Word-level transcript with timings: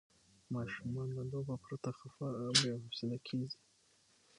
ماشومان 0.55 1.07
له 1.17 1.23
لوبو 1.31 1.55
پرته 1.65 1.89
خفه 1.97 2.29
او 2.43 2.49
بې 2.59 2.71
حوصله 2.81 3.17
کېږي. 3.27 3.57